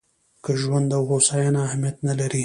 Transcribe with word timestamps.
که 0.43 0.51
ژوند 0.61 0.89
او 0.97 1.03
هوساینه 1.11 1.59
اهمیت 1.67 1.97
نه 2.07 2.13
لري. 2.19 2.39